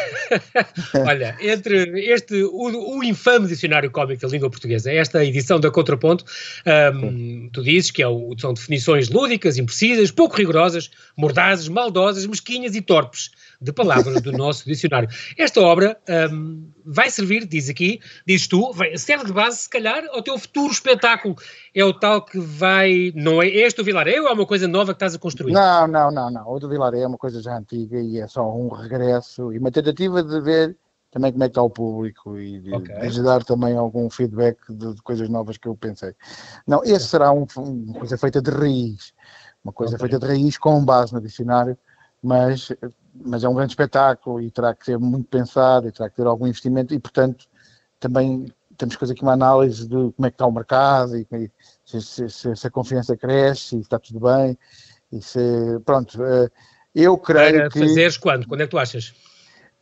[1.06, 6.24] olha entre este, o, o infame dicionário cómico da língua portuguesa, esta edição da Contraponto,
[6.94, 12.74] um, tu dizes que é o, são definições lúdicas, imprecisas, pouco rigorosas, mordazes, maldosas, mesquinhas
[12.74, 13.30] e torpes
[13.62, 15.08] de palavras do nosso dicionário.
[15.38, 15.96] Esta obra
[16.32, 20.36] um, vai servir, diz aqui, dizes tu, vai, serve de base, se calhar, ao teu
[20.38, 21.36] futuro espetáculo.
[21.74, 23.12] É o tal que vai.
[23.14, 25.52] Não é este o Vilaré ou é uma coisa nova que estás a construir?
[25.52, 26.50] Não, não, não, não.
[26.50, 29.70] O do Vilaré é uma coisa já antiga e é só um regresso e uma
[29.70, 30.76] tentativa de ver
[31.12, 33.10] também como é que está o público e de, okay.
[33.10, 36.14] de dar também algum feedback de, de, coisas novas que eu pensei.
[36.66, 39.12] Não, esse será um, uma coisa feita de raiz,
[39.62, 40.08] uma coisa okay.
[40.08, 41.76] feita de raiz com base no dicionário,
[42.22, 42.72] mas
[43.14, 46.26] mas é um grande espetáculo e terá que ser muito pensado e terá que ter
[46.26, 47.46] algum investimento e, portanto,
[48.00, 48.46] também
[48.76, 51.26] temos que fazer aqui uma análise de como é que está o mercado e
[51.84, 54.56] se, se, se, se a confiança cresce e está tudo bem
[55.12, 55.40] e se,
[55.84, 56.50] pronto, eh,
[56.94, 57.78] eu creio Para que...
[57.80, 58.48] fazeres quando?
[58.48, 59.14] Quando é que tu achas?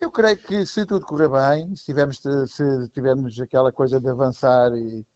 [0.00, 4.72] Eu creio que se tudo correr bem, se tivermos, se tivermos aquela coisa de avançar
[4.74, 5.06] e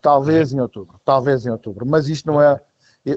[0.00, 2.60] talvez em outubro, talvez em outubro, mas isto não é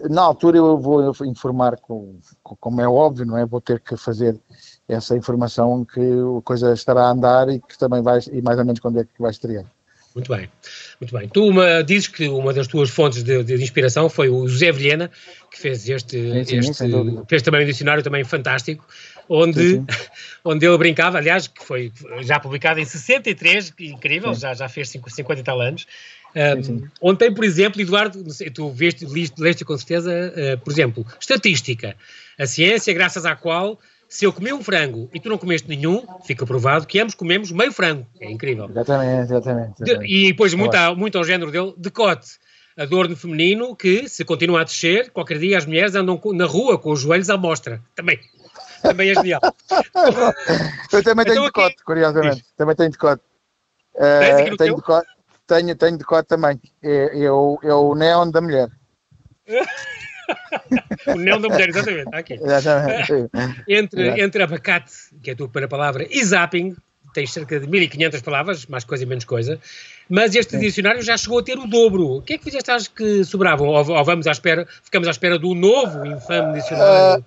[0.09, 3.45] na altura eu vou informar, com, como é óbvio, não é?
[3.45, 4.39] Vou ter que fazer
[4.87, 8.65] essa informação que a coisa estará a andar e que também vais, e mais ou
[8.65, 9.65] menos quando é que vai estrear.
[10.15, 10.49] Muito bem,
[11.01, 11.27] muito bem.
[11.27, 15.11] Tu uma, dizes que uma das tuas fontes de, de inspiração foi o José Vilhena,
[15.51, 18.87] que fez este, sim, sim, este fez também um dicionário também fantástico,
[19.27, 19.85] onde, sim,
[20.45, 25.41] onde ele brincava, aliás, que foi já publicado em 63, incrível, já, já fez 50
[25.41, 25.85] e tal anos,
[26.35, 31.05] um, ontem, por exemplo, Eduardo, sei, tu veste, leste, leste com certeza, uh, por exemplo,
[31.19, 31.95] estatística.
[32.37, 36.05] A ciência, graças à qual, se eu comer um frango e tu não comeste nenhum,
[36.25, 38.05] fica provado que ambos comemos meio frango.
[38.19, 38.69] É incrível.
[38.69, 39.73] Exatamente, exatamente.
[39.81, 40.07] exatamente.
[40.07, 42.37] De, e depois, muito, muito ao género dele, decote.
[42.77, 46.91] Adorno feminino que, se continua a descer, qualquer dia as mulheres andam na rua com
[46.91, 47.81] os joelhos à mostra.
[47.95, 48.19] Também.
[48.81, 49.39] Também é genial.
[50.91, 51.83] eu também tenho então, decote, aqui...
[51.83, 52.43] curiosamente.
[52.57, 53.23] Também tenho decote.
[53.95, 55.14] Uh, tenho decote.
[55.47, 56.59] Tenho, tenho de cor também.
[56.81, 58.69] É, é, o, é o neon da mulher.
[61.07, 62.15] o neon da mulher, exatamente.
[62.15, 62.33] Aqui.
[62.33, 63.29] Exatamente.
[63.67, 66.75] entre, entre abacate, que é a tua primeira palavra, e zapping,
[67.15, 69.59] tens cerca de 1500 palavras, mais coisa e menos coisa,
[70.09, 70.59] mas este Sim.
[70.59, 72.17] dicionário já chegou a ter o dobro.
[72.17, 73.67] O que é que fizeste às que sobravam?
[73.67, 77.21] Ou, ou, vamos à espera, ficamos à espera do novo infame dicionário?
[77.21, 77.25] Uh,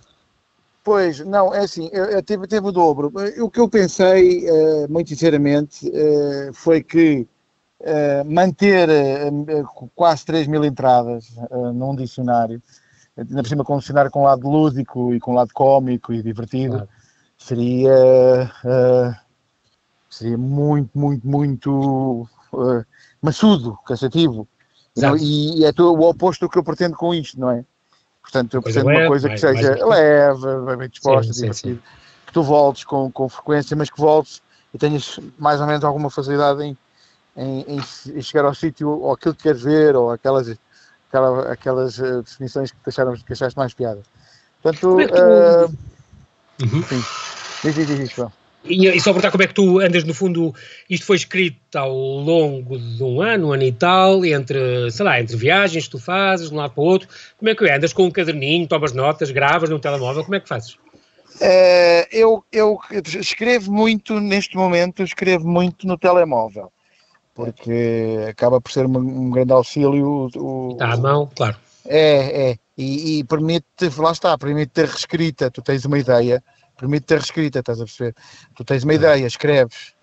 [0.84, 3.10] pois, não, é assim, eu, eu teve, teve o dobro.
[3.40, 7.26] O que eu pensei, uh, muito sinceramente, uh, foi que
[8.26, 12.60] manter uh, quase 3 mil entradas uh, num dicionário,
[13.16, 16.76] ainda por cima com um dicionário com lado lúdico e com lado cómico e divertido,
[16.76, 16.88] claro.
[17.36, 18.52] seria,
[20.10, 22.28] seria muito, muito, muito
[23.20, 24.46] maçudo, cansativo.
[24.96, 27.64] Não, e, é o oposto do que eu pretendo com isto, não é?
[28.22, 31.80] Portanto, eu pretendo uma coisa que seja leve, bem disposta, sim, sim, sim.
[32.26, 34.42] que tu voltes com, com frequência, mas que voltes
[34.74, 36.76] e tenhas mais ou menos alguma facilidade em,
[37.38, 40.54] em, em, chegar ao sítio ou aquilo que queres ver ou aquelas,
[41.08, 44.02] aquela, aquelas uh, definições que, acharam, que achaste mais piada.
[44.62, 45.14] Portanto, é tu...
[45.14, 45.74] uh,
[46.62, 46.82] uhum.
[46.82, 47.04] sim.
[47.62, 48.28] Diz, diz, diz, diz,
[48.64, 50.54] e, e só perguntar como é que tu andas, no fundo,
[50.90, 55.20] isto foi escrito ao longo de um ano, um ano e tal, entre, sei lá,
[55.20, 57.76] entre viagens que tu fazes de um lado para o outro, como é que é?
[57.76, 60.74] Andas com um caderninho, tomas notas, gravas no telemóvel, como é que fazes?
[60.74, 62.78] Uh, eu, eu
[63.20, 66.72] escrevo muito, neste momento, escrevo muito no telemóvel,
[67.38, 70.28] porque acaba por ser um, um grande auxílio.
[70.34, 71.56] O, está à mão, claro.
[71.86, 73.64] É, é, e, e permite,
[73.96, 76.42] lá está, permite ter reescrita, tu tens uma ideia,
[76.76, 78.14] permite ter reescrita, estás a perceber?
[78.56, 79.94] Tu tens uma ideia, escreves.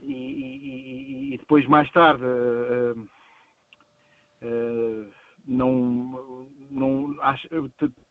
[0.00, 3.00] E, e, e depois, mais tarde, uh,
[4.42, 5.12] uh,
[5.44, 7.48] não, não acho,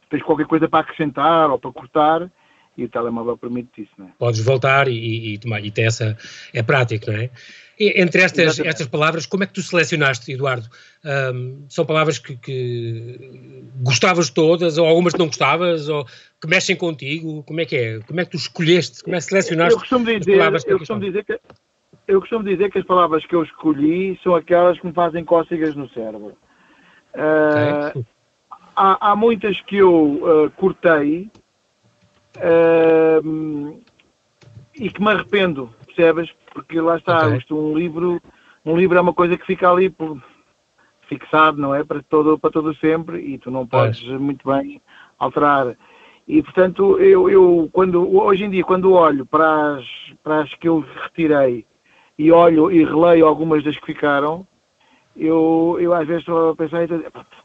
[0.09, 2.29] tens qualquer coisa para acrescentar ou para cortar,
[2.77, 4.09] e o telemóvel permite isso, não é?
[4.19, 6.17] Podes voltar e, e, e, e ter essa,
[6.53, 7.29] é prático, não é?
[7.79, 10.67] Entre estas, estas palavras, como é que tu selecionaste, Eduardo?
[11.33, 16.05] Um, são palavras que, que, gostavas todas, ou algumas que não gostavas, ou
[16.41, 17.41] que mexem contigo?
[17.43, 17.99] Como é que é?
[18.01, 19.01] Como é que tu escolheste?
[19.01, 21.39] Como é que selecionaste eu costumo dizer, as palavras que eu costumo dizer que
[22.05, 25.73] Eu costumo dizer que as palavras que eu escolhi são aquelas que me fazem cócegas
[25.73, 26.37] no cérebro.
[27.13, 28.05] Uh,
[28.75, 31.31] há, há, muitas que eu uh, cortei
[32.35, 33.81] uh,
[34.75, 36.29] e que me arrependo, percebes?
[36.63, 37.37] Porque lá está, okay.
[37.37, 38.21] isto, um livro,
[38.65, 40.21] um livro é uma coisa que fica ali por,
[41.09, 41.83] fixado, não é?
[41.83, 44.17] Para todo, para todo sempre e tu não podes é.
[44.17, 44.81] muito bem
[45.17, 45.75] alterar.
[46.27, 49.85] E portanto, eu, eu quando, hoje em dia, quando olho para as,
[50.23, 51.65] para as que eu retirei
[52.17, 54.45] e olho e releio algumas das que ficaram,
[55.17, 56.83] eu, eu às vezes estou a pensar,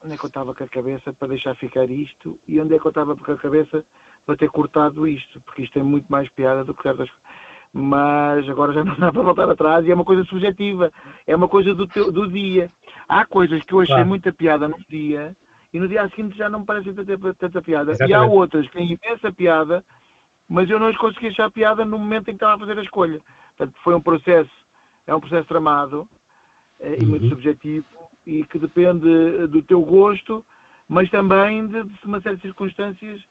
[0.04, 2.78] onde é que eu estava com a cabeça para deixar ficar isto e onde é
[2.78, 3.84] que eu estava com a cabeça
[4.26, 7.10] para ter cortado isto, porque isto é muito mais piada do que certas
[7.76, 10.92] mas agora já não dá para voltar atrás e é uma coisa subjetiva,
[11.26, 12.70] é uma coisa do, teu, do dia.
[13.08, 14.08] Há coisas que eu achei claro.
[14.08, 15.36] muita piada no dia
[15.72, 17.90] e no dia seguinte já não me parecem tanta, tanta piada.
[17.90, 18.12] Exatamente.
[18.12, 19.84] E há outras que têm imensa piada,
[20.48, 22.82] mas eu não as consegui achar piada no momento em que estava a fazer a
[22.82, 23.20] escolha.
[23.56, 24.52] Portanto, foi um processo,
[25.04, 26.08] é um processo tramado
[26.78, 26.96] é, uhum.
[27.00, 27.86] e muito subjetivo
[28.24, 30.46] e que depende do teu gosto,
[30.88, 33.22] mas também de, de uma série de circunstâncias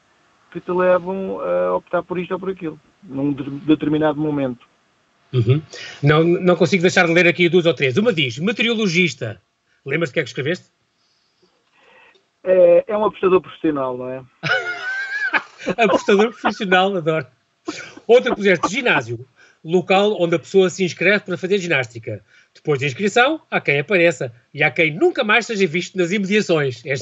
[0.51, 4.65] que te levam a optar por isto ou por aquilo, num determinado momento.
[5.33, 5.61] Uhum.
[6.01, 7.97] Não, não consigo deixar de ler aqui duas ou três.
[7.97, 9.41] Uma diz, meteorologista.
[9.85, 10.65] Lembras-te o que é que escreveste?
[12.43, 14.23] É, é um apostador profissional, não é?
[15.83, 17.25] apostador profissional, adoro.
[18.05, 19.25] Outra puseste, ginásio.
[19.63, 22.23] Local onde a pessoa se inscreve para fazer ginástica.
[22.53, 24.33] Depois da inscrição, há quem apareça.
[24.53, 26.85] E há quem nunca mais seja visto nas imediações.
[26.85, 26.93] É,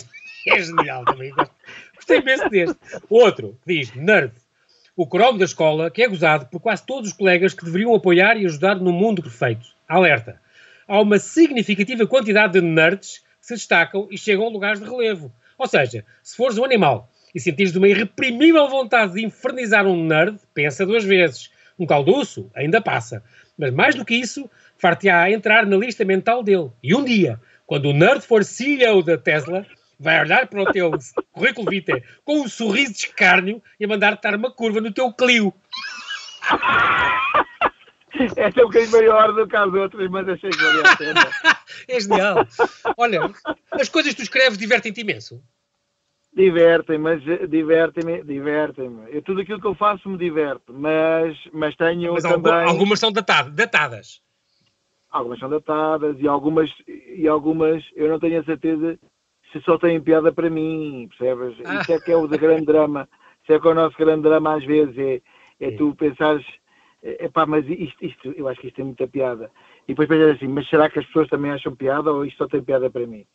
[0.48, 1.34] é genial também.
[1.96, 2.78] Gostei imenso deste.
[3.10, 4.32] Outro, diz, nerd.
[4.94, 8.36] O cromo da escola, que é gozado por quase todos os colegas que deveriam apoiar
[8.36, 9.66] e ajudar no mundo perfeito.
[9.88, 10.42] Alerta.
[10.86, 15.34] Há uma significativa quantidade de nerds que se destacam e chegam a lugares de relevo.
[15.58, 20.38] Ou seja, se fores um animal e sentires uma irreprimível vontade de infernizar um nerd,
[20.54, 21.50] pensa duas vezes.
[21.80, 23.24] Um calduço ainda passa.
[23.58, 26.70] Mas mais do que isso, far-te-á entrar na lista mental dele.
[26.84, 29.66] E um dia, quando o nerd for CEO da Tesla,
[30.02, 30.92] vai olhar para o teu
[31.32, 35.14] currículo vitae com um sorriso de escárnio e a mandar-te dar uma curva no teu
[35.14, 35.54] Clio.
[38.36, 41.22] Esta é um bocadinho maior do que as outras, mas achei que valia a pena.
[41.88, 42.48] é genial.
[42.98, 43.32] Olha,
[43.72, 45.42] as coisas que tu escreves divertem-te imenso.
[46.34, 49.22] Divertem, mas divertem-me, divertem-me.
[49.22, 52.54] Tudo aquilo que eu faço me diverte, mas, mas tenho mas também...
[52.54, 54.22] Algumas são datadas.
[55.10, 58.98] Algumas são datadas e algumas, e algumas eu não tenho a certeza
[59.52, 61.58] se só têm piada para mim, percebes?
[61.66, 61.82] Ah.
[61.82, 63.08] Isso é que é o grande drama.
[63.44, 65.22] Isso é que é o nosso grande drama às vezes, é,
[65.60, 66.46] é tu pensares,
[67.04, 69.52] é pá, mas isto, isto, eu acho que isto tem muita piada.
[69.88, 72.48] E depois pensas assim, mas será que as pessoas também acham piada ou isto só
[72.48, 73.26] tem piada para mim?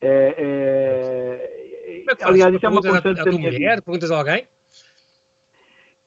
[0.00, 3.82] É, é, é aliás, isso é uma constante a, a mulher?
[3.82, 4.46] Perguntas a alguém?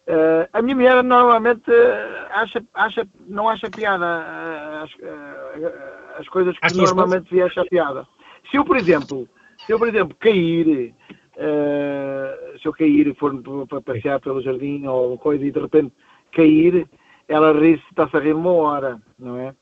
[0.05, 6.57] Uh, a minha mulher normalmente uh, acha, acha, não acha piada uh, as, as coisas
[6.57, 8.05] que normalmente se acha piada.
[8.51, 9.29] Se eu, por exemplo,
[9.65, 10.93] se eu, por exemplo, cair,
[11.37, 13.33] uh, se eu cair e for
[13.67, 15.93] para passear pelo jardim ou coisa e de repente
[16.31, 16.87] cair,
[17.27, 19.53] ela ri-se, está-se a rir uma hora, não é?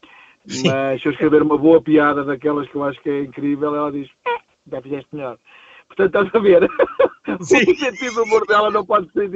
[0.48, 0.68] Sim.
[0.68, 3.92] Mas se eu escrever uma boa piada daquelas que eu acho que é incrível, ela
[3.92, 4.40] diz, eh,
[4.72, 5.38] já fizeste melhor.
[5.88, 6.68] Portanto, estás a ver?
[7.42, 7.72] Sim.
[7.72, 9.30] O sentido do humor dela não pode ser.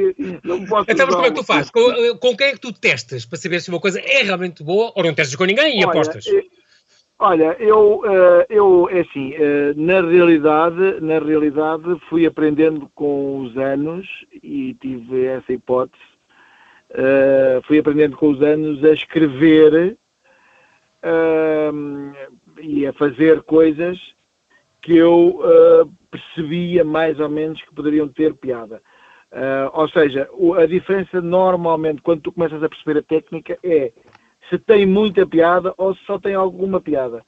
[0.43, 1.69] Não posso então, mas como é que tu fazes?
[1.69, 4.91] Com, com, quem é que tu testas para saber se uma coisa é realmente boa
[4.95, 6.25] ou não testas com ninguém e Olha, apostas?
[7.17, 13.57] Olha, eu, eh, eu é assim, eh, na realidade, na realidade fui aprendendo com os
[13.57, 14.05] anos
[14.43, 16.03] e tive essa hipótese,
[16.89, 19.97] eh, fui aprendendo com os anos a escrever
[22.61, 23.97] e a fazer coisas
[24.81, 25.39] que eu
[26.11, 28.81] percebia mais ou menos que poderiam ter piada.
[29.73, 33.91] ou seja, a diferença normalmente quando tu começas a perceber a técnica é
[34.49, 37.23] se tem muita piada ou se só tem alguma piada.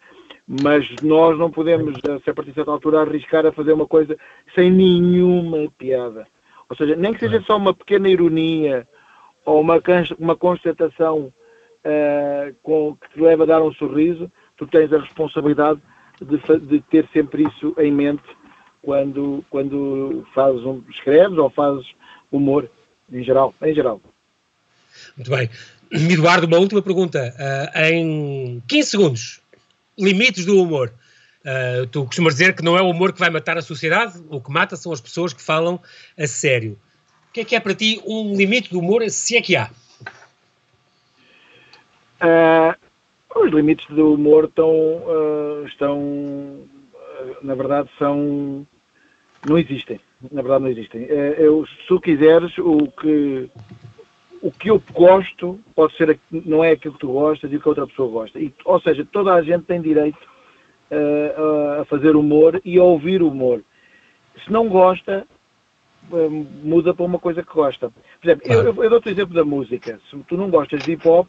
[0.47, 4.17] Mas nós não podemos, se a partir de certa altura, arriscar a fazer uma coisa
[4.55, 6.25] sem nenhuma piada.
[6.69, 8.87] Ou seja, nem que seja só uma pequena ironia
[9.45, 9.81] ou uma,
[10.19, 11.33] uma constatação
[11.83, 15.81] uh, com, que te leva a dar um sorriso, tu tens a responsabilidade
[16.21, 18.23] de, de ter sempre isso em mente
[18.81, 21.85] quando, quando fazes um, escreves ou fazes
[22.31, 22.69] humor,
[23.11, 23.53] em geral.
[23.61, 24.01] Em geral.
[25.15, 25.49] Muito bem.
[25.91, 27.33] Eduardo, uma última pergunta.
[27.37, 29.41] Uh, em 15 segundos,
[29.97, 30.93] limites do humor.
[31.41, 34.41] Uh, tu costumas dizer que não é o humor que vai matar a sociedade, o
[34.41, 35.79] que mata são as pessoas que falam
[36.17, 36.77] a sério.
[37.29, 39.69] O que é que é para ti um limite do humor, se é que há?
[42.21, 42.75] Uh,
[43.39, 44.73] os limites do humor estão,
[45.67, 46.67] estão
[47.41, 48.65] na verdade, são.
[49.47, 49.99] não existem.
[50.31, 51.03] Na verdade, não existem.
[51.03, 53.49] Eu, se tu quiseres, o que,
[54.47, 57.67] o que eu gosto pode ser, não é aquilo que tu gostas e o que
[57.67, 58.39] outra pessoa gosta.
[58.39, 60.19] E, ou seja, toda a gente tem direito
[60.89, 63.61] uh, a fazer humor e a ouvir humor.
[64.45, 65.27] Se não gosta,
[66.09, 67.89] uh, muda para uma coisa que gosta.
[67.89, 68.69] Por exemplo, claro.
[68.69, 69.99] eu, eu dou-te o exemplo da música.
[70.09, 71.27] Se tu não gostas de hip hop,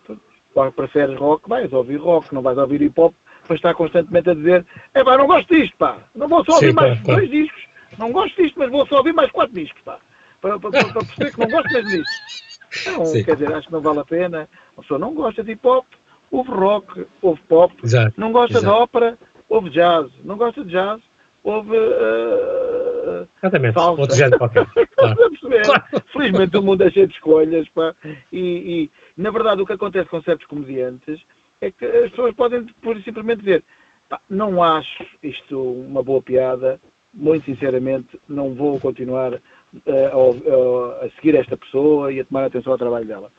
[0.77, 3.13] preferes rock, vais ouvir rock, não vais ouvir hip hop
[3.49, 6.69] para estar constantemente a dizer é pá, não gosto disto, pá, não vou só ouvir
[6.69, 7.21] Sim, mais claro.
[7.21, 7.63] dois discos,
[7.99, 9.99] não gosto disto, mas vou só ouvir mais quatro discos, pá,
[10.41, 12.48] para, para, para perceber que não gosto mesmo disto.
[12.83, 14.49] Então, quer dizer, acho que não vale a pena.
[14.77, 15.87] A pessoa não gosta de hip hop,
[16.31, 18.15] ouve rock, ouve pop, Exato.
[18.17, 18.67] não gosta Exato.
[18.67, 21.01] de ópera, ouve jazz, não gosta de jazz,
[21.43, 21.77] ouve.
[21.77, 24.01] Uh, Exatamente, salsa.
[24.01, 24.67] outro género qualquer.
[24.99, 25.17] Claro.
[25.65, 26.03] claro.
[26.13, 27.95] Felizmente o mundo é cheio de escolhas, pá,
[28.33, 28.41] e,
[28.83, 31.21] e, na verdade o que acontece com certos comediantes
[31.61, 33.63] é que as pessoas podem por simplesmente dizer
[34.09, 36.81] pá, não acho isto uma boa piada,
[37.15, 39.41] muito sinceramente não vou continuar
[39.87, 43.31] a, a, seguir esta pessoa e a tomar atenção ao trabalho dela.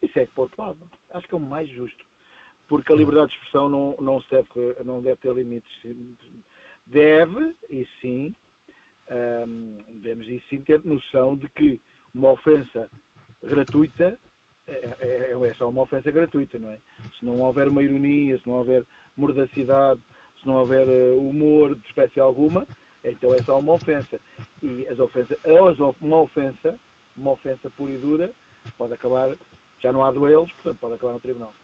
[0.00, 2.08] Isso é que por outro lado, acho que é o mais justo
[2.68, 5.72] porque a liberdade de expressão não, não, deve, não deve ter limites.
[6.86, 8.34] Deve, e sim,
[9.10, 11.80] um, devemos e sim ter noção de que
[12.14, 12.90] uma ofensa
[13.42, 14.18] gratuita
[14.66, 16.78] é, é, é, só uma ofensa gratuita, não é?
[17.18, 18.84] Se não houver uma ironia, se não houver
[19.16, 20.00] mordacidade,
[20.38, 22.66] se não houver uh, humor de espécie alguma,
[23.02, 24.20] então é só uma ofensa.
[24.62, 25.38] E as ofensas,
[26.00, 26.78] uma ofensa,
[27.16, 28.32] uma ofensa pura e dura,
[28.76, 29.36] pode acabar,
[29.80, 31.54] já não há duelos, portanto pode acabar no tribunal.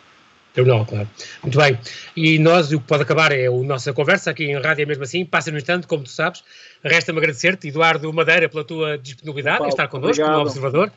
[0.54, 1.08] Tribunal, claro.
[1.42, 1.76] Muito bem.
[2.16, 5.02] E nós, o que pode acabar é a nossa conversa aqui em rádio, é mesmo
[5.02, 6.44] assim, passa no instante, como tu sabes.
[6.82, 10.32] Resta-me agradecer-te, Eduardo Madeira, pela tua disponibilidade Paulo, em estar connosco obrigado.
[10.32, 10.92] como observador.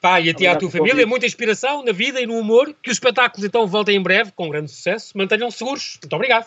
[0.00, 2.74] Pá, e a ti à tua família, muita inspiração na vida e no humor.
[2.82, 5.12] Que os espetáculos então voltem em breve, com grande sucesso.
[5.14, 5.98] Mantenham-se seguros.
[6.02, 6.46] Muito obrigado.